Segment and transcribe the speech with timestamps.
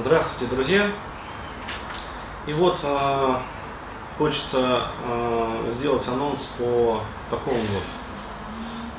[0.00, 0.92] Здравствуйте, друзья!
[2.46, 3.34] И вот э,
[4.16, 7.82] хочется э, сделать анонс по такому вот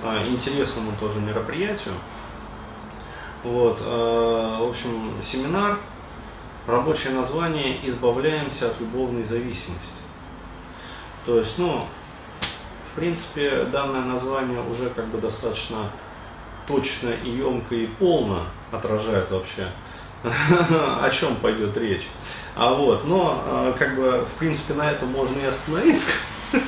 [0.04, 1.94] э, интересному тоже мероприятию.
[3.46, 5.78] Вот, э, в общем, семинар,
[6.68, 10.04] рабочее название «Избавляемся от любовной зависимости».
[11.26, 11.86] То есть, ну,
[12.92, 15.92] в принципе, данное название уже как бы достаточно
[16.68, 19.72] точно и емко и полно отражает вообще
[21.02, 22.08] о чем пойдет речь.
[22.56, 26.12] А вот, но а, как бы в принципе на этом можно и остановиться.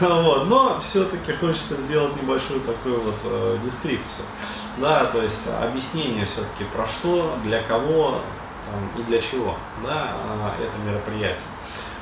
[0.00, 4.24] Вот, но все-таки хочется сделать небольшую такую вот э, дескрипцию.
[4.78, 8.22] Да, то есть объяснение все-таки про что, для кого
[8.64, 10.16] там, и для чего да,
[10.58, 11.44] э, это мероприятие.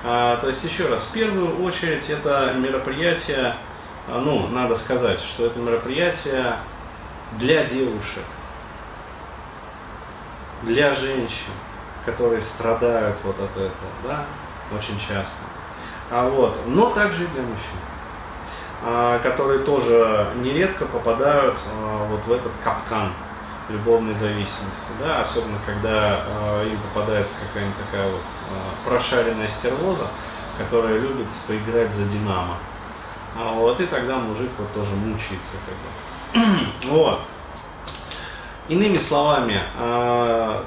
[0.04, 3.56] А, то есть еще раз, в первую очередь это мероприятие,
[4.06, 6.56] ну, надо сказать, что это мероприятие
[7.32, 8.22] для девушек,
[10.62, 11.52] для женщин,
[12.04, 14.24] которые страдают вот от этого, да,
[14.76, 15.36] очень часто.
[16.10, 17.78] А вот, но также и для мужчин,
[18.82, 23.12] а, которые тоже нередко попадают а, вот в этот капкан
[23.68, 28.22] любовной зависимости, да, особенно когда а, им попадается какая-нибудь такая вот
[28.84, 30.06] прошаренная стервоза,
[30.56, 32.56] которая любит поиграть за Динамо.
[33.36, 36.48] Вот, и тогда мужик вот тоже мучается как бы.
[36.90, 37.20] вот.
[38.68, 40.62] Иными словами, э,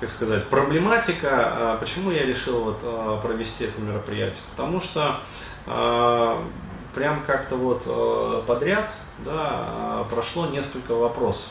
[0.00, 4.40] как сказать, проблематика, э, почему я решил вот, э, провести это мероприятие?
[4.50, 5.20] Потому что
[6.94, 8.92] прям как-то вот подряд
[9.24, 11.46] да, прошло несколько вопросов.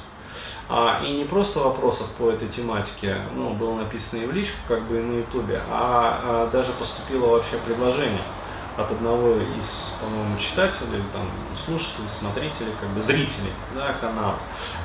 [0.70, 4.84] А, и не просто вопросов по этой тематике, ну, было написано и в личку, как
[4.84, 8.22] бы и на ютубе, а, а даже поступило вообще предложение
[8.78, 14.36] от одного из, по-моему, читателей, там, слушателей, смотрителей, как бы зрителей да, канала.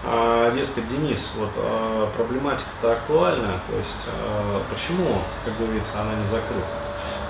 [0.04, 6.24] А, дескать, Денис, вот а, проблематика-то актуальна, то есть а, почему, как говорится, она не
[6.24, 6.66] закрыта?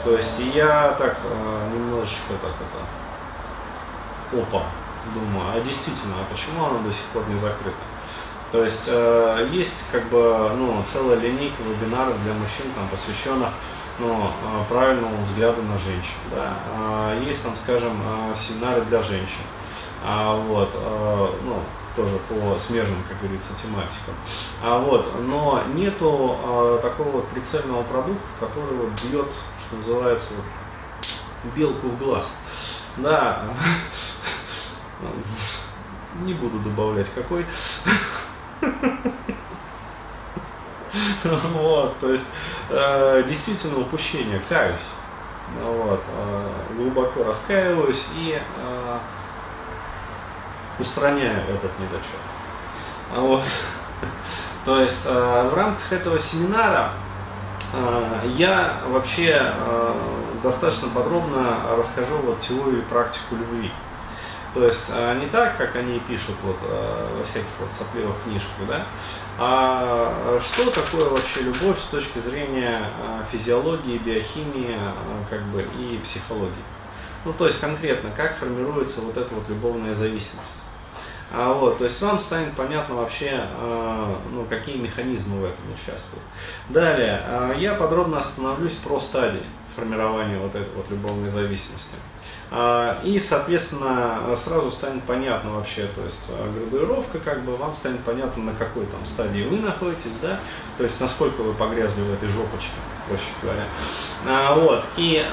[0.04, 4.64] То есть я так а, немножечко так это, опа,
[5.14, 7.76] думаю, а действительно, а почему она до сих пор не закрыта?
[8.50, 13.50] То есть э, есть как бы ну, целая линейка вебинаров для мужчин, там, посвященных
[13.98, 16.14] ну, а, правильному взгляду на женщин.
[16.30, 16.56] Да.
[16.74, 19.42] А, есть там, скажем, а, семинары для женщин.
[20.00, 20.76] Вот,
[21.42, 21.60] ну,
[21.96, 24.14] тоже по смежным, как говорится, тематикам.
[24.62, 26.36] А вот, но нету
[26.80, 29.26] такого вот прицельного продукта, который вот бьет,
[29.66, 32.30] что называется, вот, белку в глаз.
[32.98, 33.42] Да,
[36.22, 37.44] не буду добавлять какой.
[41.24, 42.26] Вот, то есть
[42.70, 44.80] э, действительно упущение, каюсь.
[45.62, 48.98] Вот, э, глубоко раскаиваюсь и э,
[50.78, 52.06] устраняю этот недочет.
[53.14, 53.44] Вот.
[54.64, 56.92] То есть э, в рамках этого семинара
[57.72, 59.94] э, я вообще э,
[60.42, 63.72] достаточно подробно расскажу вот теорию и практику любви.
[64.54, 68.66] То есть э, не так, как они пишут вот э, во всяких вот сопливых книжках,
[68.66, 68.86] да,
[69.38, 72.80] а что такое вообще любовь с точки зрения
[73.30, 74.76] физиологии, биохимии,
[75.30, 76.64] как бы и психологии.
[77.24, 80.56] Ну, то есть конкретно, как формируется вот эта вот любовная зависимость.
[81.30, 83.44] А вот, то есть вам станет понятно вообще,
[84.32, 86.24] ну, какие механизмы в этом участвуют.
[86.70, 87.22] Далее,
[87.58, 89.44] я подробно остановлюсь про стадии
[89.76, 91.94] формирования вот этой вот любовной зависимости.
[92.50, 98.00] А, и, соответственно, сразу станет понятно вообще, то есть а, градуировка, как бы вам станет
[98.00, 100.40] понятно, на какой там стадии вы находитесь, да,
[100.78, 102.70] то есть насколько вы погрязли в этой жопочке,
[103.08, 103.64] проще говоря.
[104.26, 105.24] А, вот, и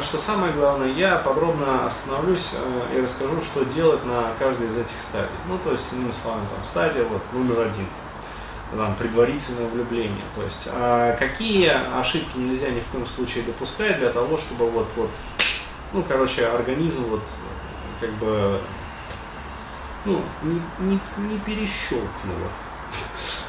[0.00, 2.50] что самое главное, я подробно остановлюсь
[2.94, 5.28] и расскажу, что делать на каждой из этих стадий.
[5.48, 7.86] Ну, то есть, иными словами, там, стадия вот номер один
[8.76, 10.22] там, предварительное влюбление.
[10.34, 11.68] То есть, а какие
[11.98, 15.10] ошибки нельзя ни в коем случае допускать для того, чтобы вот, вот
[15.92, 17.22] ну, короче, организм вот
[18.00, 18.60] как бы
[20.04, 22.48] ну, не, не, не перещелкнуло.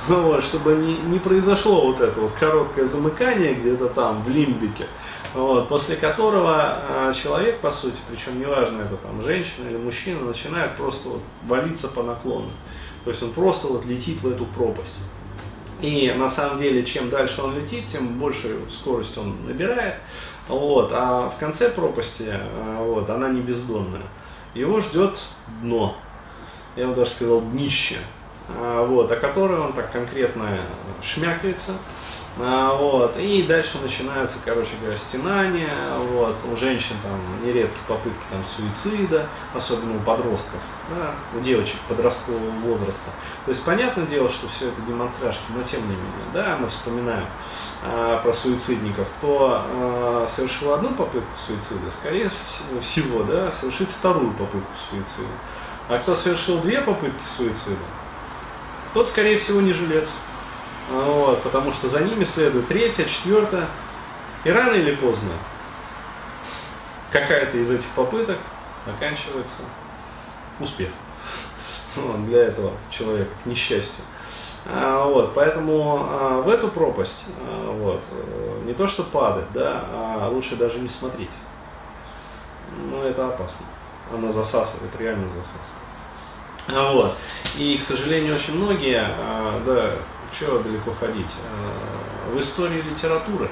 [0.08, 4.88] Вот, чтобы не, не произошло вот это вот короткое замыкание где-то там в лимбике,
[5.34, 10.76] вот, после которого э, человек, по сути, причем неважно, это там женщина или мужчина, начинает
[10.76, 12.50] просто вот валиться по наклону.
[13.06, 15.00] То есть он просто вот летит в эту пропасть.
[15.82, 19.96] И на самом деле, чем дальше он летит, тем больше скорость он набирает.
[20.48, 24.02] Вот, а в конце пропасти, а, вот, она не бездонная.
[24.54, 25.20] Его ждет
[25.62, 25.96] дно.
[26.76, 27.98] Я бы даже сказал днище.
[28.50, 30.60] А, вот, о которой он так конкретно
[31.02, 31.74] шмякается.
[32.40, 35.70] А, вот, и дальше начинаются, короче говоря, стенания,
[36.12, 40.60] вот, у женщин там нередки попытки там суицида, особенно у подростков,
[40.90, 43.12] да, у девочек подросткового возраста.
[43.46, 47.28] То есть, понятное дело, что все это демонстрашки, но тем не менее, да, мы вспоминаем
[47.84, 52.32] а, про суицидников, кто а, совершил одну попытку суицида, скорее
[52.82, 55.30] всего, да, совершит вторую попытку суицида.
[55.88, 57.78] А кто совершил две попытки суицида,
[58.94, 60.10] тот, скорее всего, не жилец.
[60.90, 63.68] Вот, потому что за ними следует третья, четвертая.
[64.44, 65.32] И рано или поздно
[67.12, 68.38] какая-то из этих попыток
[68.86, 69.62] оканчивается
[70.60, 70.90] успех
[72.28, 74.04] для этого человека, к несчастью.
[74.66, 79.86] А, вот, поэтому а, в эту пропасть а, вот, э, не то что падать, да,
[79.92, 81.30] а лучше даже не смотреть.
[82.90, 83.66] Но это опасно.
[84.12, 85.84] Оно засасывает, реально засасывает.
[86.68, 87.16] А, вот.
[87.58, 89.92] И, к сожалению, очень многие, а, да,
[90.38, 93.50] чего далеко ходить, а, в истории литературы,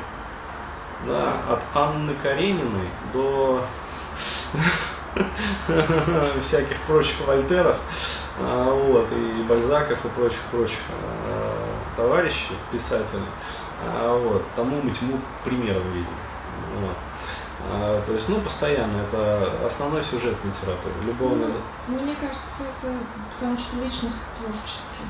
[1.06, 3.66] да, от Анны Карениной до
[6.42, 7.78] всяких прочих Вольтеров,
[8.40, 10.80] вот, и Бальзаков, и прочих-прочих
[11.98, 13.26] товарищей, писателей,
[14.04, 16.08] вот, тому мы тьму примеров видим.
[16.80, 16.96] Вот.
[17.70, 21.48] А, то есть, ну, постоянно, это основной сюжет литературы, любовный.
[21.88, 22.94] Ну, мне кажется, это
[23.34, 25.08] потому что личность творческие.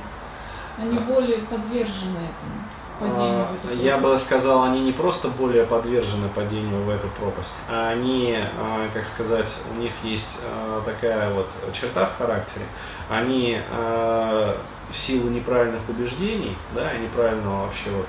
[0.77, 1.01] Они а.
[1.01, 2.63] более подвержены этому.
[2.99, 7.55] Падению в эту Я бы сказал, они не просто более подвержены падению в эту пропасть,
[7.67, 12.65] а они, а, как сказать, у них есть а, такая вот черта в характере.
[13.09, 18.07] Они в силу неправильных убеждений, да, и неправильного вообще вот,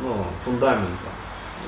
[0.00, 1.08] ну, фундамента,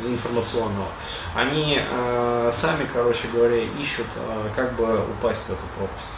[0.05, 0.89] информационного,
[1.35, 6.11] они э, сами, короче говоря, ищут, э, как бы упасть в эту пропасть.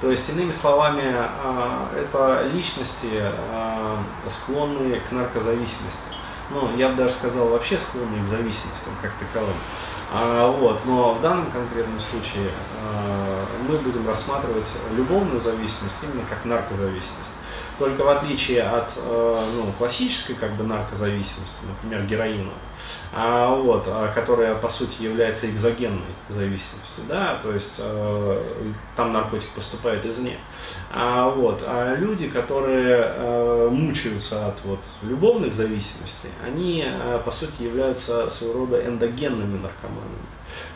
[0.00, 3.96] То есть, иными словами, э, это личности, э,
[4.28, 6.16] склонные к наркозависимости.
[6.50, 9.56] Ну, я бы даже сказал, вообще склонные к зависимостям как таковым.
[10.12, 16.44] А, вот, но в данном конкретном случае э, мы будем рассматривать любовную зависимость именно как
[16.44, 17.34] наркозависимость.
[17.78, 22.52] Только в отличие от э, ну, классической как бы наркозависимости, например, героина,
[23.12, 28.42] а, вот, а, которая по сути является экзогенной зависимостью, да, то есть э,
[28.96, 30.38] там наркотик поступает извне.
[30.90, 36.84] А, вот, а люди, которые э, мучаются от вот, любовных зависимостей, они
[37.24, 40.26] по сути являются своего рода эндогенными наркоманами.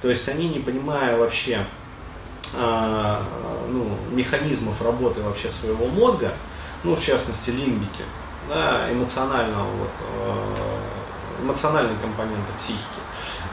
[0.02, 1.64] То есть они, не понимая вообще
[2.52, 6.32] ну, механизмов работы вообще своего мозга,
[6.84, 8.04] ну, в частности, лимбики,
[8.48, 13.00] да, эмоционального, вот, э, эмоциональной компоненты психики,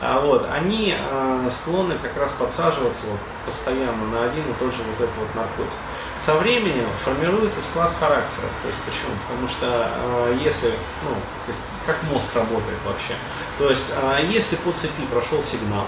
[0.02, 4.82] а вот, они э, склонны как раз подсаживаться вот, постоянно на один и тот же
[4.84, 5.74] вот этот вот наркотик.
[6.18, 8.48] Со временем формируется склад характера.
[8.64, 9.12] То есть почему?
[9.28, 10.74] Потому что э, если,
[11.04, 11.54] ну,
[11.86, 13.14] как мозг работает вообще,
[13.58, 13.94] то есть
[14.30, 15.86] если по цепи прошел сигнал,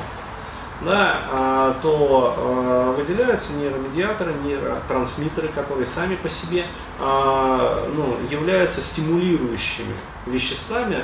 [0.82, 6.66] да, а, то а, выделяются нейромедиаторы, нейротрансмиттеры, которые сами по себе
[7.00, 9.94] а, ну, являются стимулирующими
[10.26, 11.04] веществами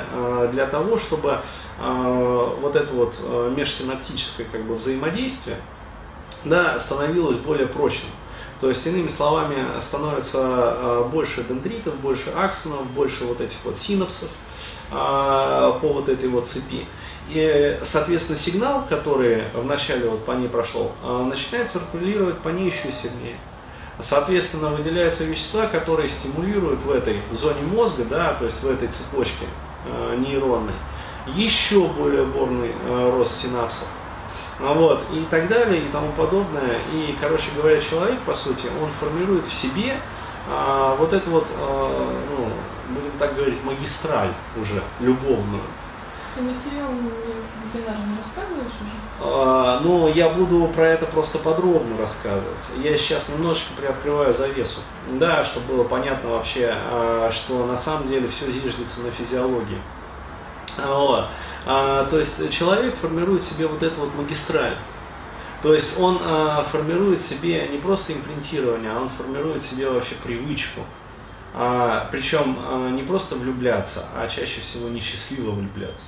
[0.52, 1.40] для того, чтобы
[1.78, 3.16] вот это вот
[3.56, 5.56] межсинаптическое как бы, взаимодействие
[6.44, 8.10] да, становилось более прочным.
[8.60, 14.28] То есть, иными словами, становится больше дендритов, больше аксонов, больше вот этих вот синапсов
[14.90, 16.86] по вот этой вот цепи.
[17.28, 22.92] И, соответственно, сигнал, который вначале вот по ней прошел, а, начинает циркулировать по ней еще
[22.92, 23.36] сильнее.
[23.98, 29.46] Соответственно, выделяются вещества, которые стимулируют в этой зоне мозга, да, то есть в этой цепочке
[29.86, 30.74] э, нейронной,
[31.34, 33.86] еще более бурный э, рост синапсов.
[34.58, 36.78] Вот, и так далее, и тому подобное.
[36.92, 39.96] И, короче говоря, человек, по сути, он формирует в себе
[40.48, 45.62] а, вот эту вот, а, ну, будем так говорить, магистраль уже, любовную.
[46.36, 48.90] Ты материал вебинар не рассказываешь уже?
[49.22, 52.58] А, ну, я буду про это просто подробно рассказывать.
[52.76, 54.80] Я сейчас немножечко приоткрываю завесу.
[55.12, 59.80] Да, чтобы было понятно вообще, а, что на самом деле все зиждется на физиологии.
[60.76, 61.28] Вот.
[61.64, 64.76] А, то есть человек формирует себе вот эту вот магистраль.
[65.62, 70.82] То есть он а, формирует себе не просто импринтирование, а он формирует себе вообще привычку.
[71.54, 76.04] А, причем а, не просто влюбляться, а чаще всего несчастливо влюбляться.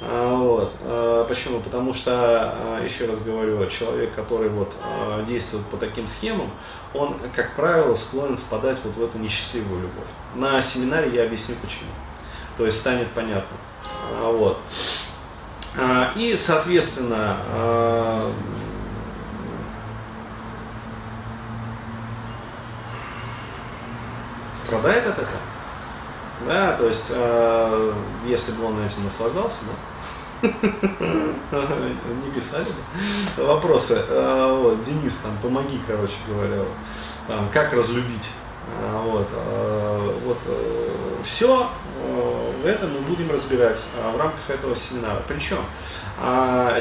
[0.00, 0.74] А, вот.
[0.82, 1.60] А, почему?
[1.60, 4.74] Потому что, а, еще раз говорю, человек, который вот
[5.26, 6.50] действует по таким схемам,
[6.94, 10.06] он, как правило, склонен впадать вот в эту несчастливую любовь.
[10.34, 11.90] На семинаре я объясню почему.
[12.56, 13.56] То есть станет понятно.
[14.22, 14.58] Вот.
[16.14, 17.36] И, соответственно,
[24.54, 25.40] страдает от этого.
[26.44, 27.92] Да, то есть, э,
[28.26, 29.72] если бы он этим наслаждался, да,
[30.42, 32.66] не писали
[33.36, 34.02] бы вопросы.
[34.08, 36.62] Э, вот, Денис, там, помоги, короче говоря,
[37.52, 38.28] как разлюбить.
[38.80, 40.38] Э, вот, э, вот
[41.24, 41.68] все
[42.64, 43.78] это мы будем разбирать
[44.12, 45.22] в рамках этого семинара.
[45.26, 45.58] Причем,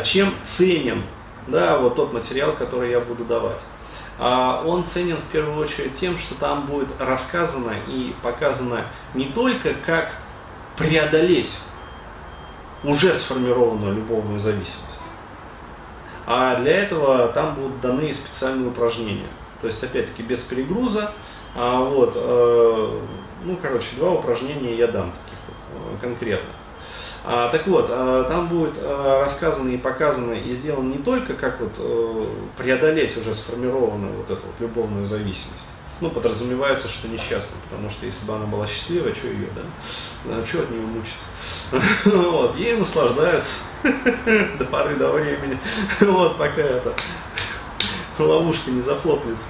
[0.04, 1.04] чем ценен
[1.48, 3.60] да, вот тот материал, который я буду давать.
[4.18, 9.74] А, он ценен в первую очередь тем, что там будет рассказано и показано не только
[9.86, 10.16] как
[10.78, 11.58] преодолеть
[12.84, 15.02] уже сформированную любовную зависимость,
[16.26, 19.28] а для этого там будут даны специальные упражнения.
[19.62, 21.12] То есть, опять-таки, без перегруза.
[21.56, 23.00] А, вот, э,
[23.46, 26.50] ну, короче, два упражнения я дам таких вот, э, конкретно.
[27.28, 31.60] А, так вот, а, там будет а, рассказано и показано и сделано не только, как
[31.60, 35.66] вот э, преодолеть уже сформированную вот эту вот любовную зависимость.
[36.02, 40.46] Ну, подразумевается, что несчастна, потому что если бы она была счастливая, что ее, да?
[40.46, 41.26] Что от нее мучиться?
[42.06, 43.56] Вот, ей наслаждаются
[44.60, 45.58] до поры до времени,
[46.02, 46.94] вот, пока это
[48.20, 49.46] ловушка не захлопнется,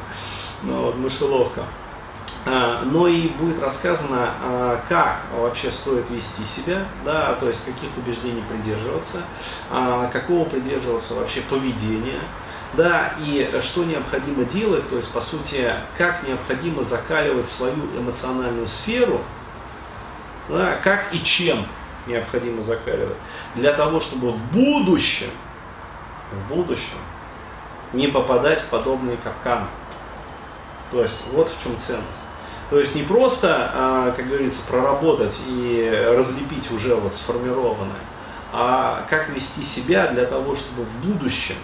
[0.63, 1.65] ну, вот, мышеловка.
[2.47, 7.89] А, но и будет рассказано, а, как вообще стоит вести себя, да, то есть каких
[7.97, 9.23] убеждений придерживаться,
[9.71, 12.19] а, какого придерживаться вообще поведения,
[12.73, 19.21] да, и что необходимо делать, то есть, по сути, как необходимо закаливать свою эмоциональную сферу,
[20.47, 21.65] да, как и чем
[22.05, 23.17] необходимо закаливать,
[23.55, 25.31] для того, чтобы в будущем,
[26.31, 26.99] в будущем
[27.91, 29.65] не попадать в подобные капканы.
[30.91, 32.25] То есть, вот в чем ценность.
[32.69, 38.01] То есть не просто, а, как говорится, проработать и разлепить уже вот сформированное,
[38.51, 41.55] а как вести себя для того, чтобы в будущем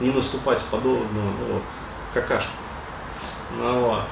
[0.00, 1.62] не наступать в подобную ну, вот,
[2.12, 2.50] какашку.
[3.58, 4.02] Ну, вот.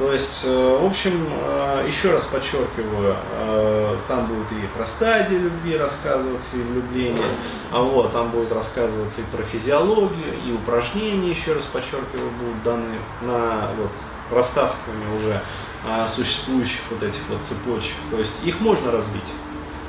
[0.00, 5.34] То есть, э, в общем, э, еще раз подчеркиваю, э, там будет и про стадии
[5.34, 7.28] любви рассказываться, и влюбление,
[7.70, 12.98] а вот там будет рассказываться и про физиологию, и упражнения, еще раз подчеркиваю, будут даны
[13.20, 13.90] на вот,
[14.30, 15.42] растаскивание уже
[15.86, 17.94] а, существующих вот этих вот цепочек.
[18.10, 19.24] То есть их можно разбить.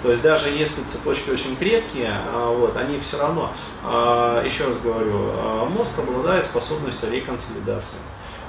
[0.01, 4.77] То есть даже если цепочки очень крепкие, а, вот, они все равно, а, еще раз
[4.79, 7.97] говорю, а, мозг обладает способностью реконсолидации.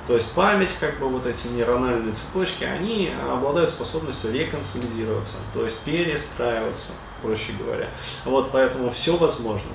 [0.06, 5.78] То есть память, как бы вот эти нейрональные цепочки, они обладают способностью реконсолидироваться, то есть
[5.82, 7.88] перестраиваться, проще говоря.
[8.24, 9.70] Вот поэтому все возможно.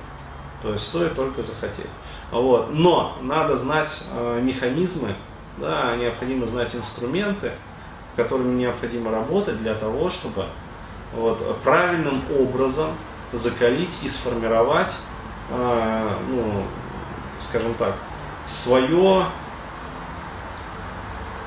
[0.62, 1.86] То есть стоит только захотеть.
[2.30, 2.68] Вот.
[2.72, 4.02] Но надо знать
[4.42, 5.14] механизмы
[5.60, 7.52] да, необходимо знать инструменты,
[8.16, 10.46] которыми необходимо работать для того, чтобы
[11.14, 12.90] вот, правильным образом
[13.32, 14.92] закалить и сформировать,
[15.50, 16.64] э, ну,
[17.40, 17.94] скажем так,
[18.46, 19.26] свое,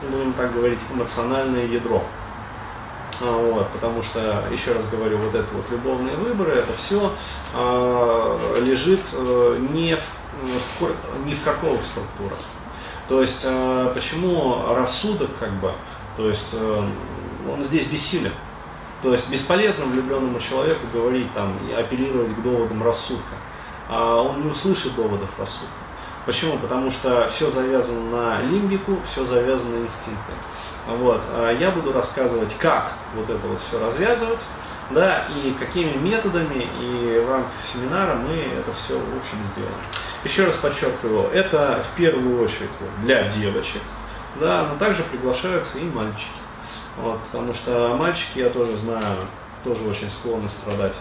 [0.10, 2.04] будем так говорить, эмоциональное ядро.
[3.22, 7.12] А, вот, потому что, еще раз говорю, вот это вот любовные выборы, это все
[7.54, 10.02] э, лежит э, не, в,
[10.80, 12.40] в, не в каковых структурах.
[13.12, 15.74] То есть, э, почему рассудок, как бы,
[16.16, 16.84] то есть, э,
[17.52, 18.32] он здесь бессилен.
[19.04, 23.36] То есть, бесполезно влюбленному человеку говорить, там, и апеллировать к доводам рассудка.
[23.90, 25.68] А он не услышит доводов рассудка.
[26.26, 26.58] Почему?
[26.58, 30.32] Потому что все завязано на лимбику, все завязано на инстинкты.
[30.88, 31.22] Вот.
[31.34, 34.40] А я буду рассказывать, как вот это вот все развязывать,
[34.90, 39.76] да, и какими методами, и в рамках семинара мы это все в общем сделаем.
[40.24, 42.70] Еще раз подчеркиваю, это в первую очередь
[43.04, 43.82] для девочек,
[44.40, 46.28] да, но также приглашаются и мальчики.
[46.98, 49.28] Вот, потому что мальчики, я тоже знаю,
[49.64, 50.96] тоже очень склонны страдать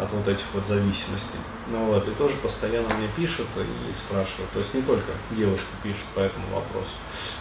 [0.00, 1.38] от вот этих вот зависимостей.
[1.68, 4.50] Ну вот, и тоже постоянно мне пишут и спрашивают.
[4.52, 6.90] То есть не только девушки пишут по этому вопросу.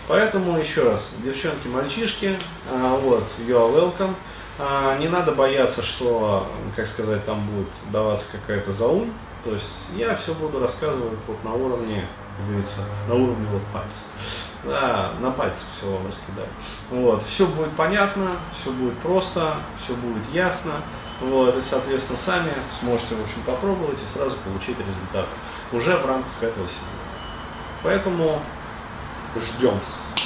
[0.07, 2.39] Поэтому еще раз, девчонки, мальчишки,
[2.71, 4.15] а, вот, you are welcome.
[4.57, 9.13] А, не надо бояться, что, как сказать, там будет даваться какая-то заум.
[9.43, 12.07] То есть я все буду рассказывать вот на уровне,
[12.47, 14.01] говорится, на уровне вот пальцев.
[14.63, 16.47] Да, на пальцах все вам раскидаю.
[16.89, 20.73] Вот, все будет понятно, все будет просто, все будет ясно.
[21.21, 25.27] Вот, и, соответственно, сами сможете, в общем, попробовать и сразу получить результат
[25.71, 26.95] уже в рамках этого семинара.
[27.83, 28.41] Поэтому
[29.35, 29.75] ждем.
[29.75, 30.24] -с.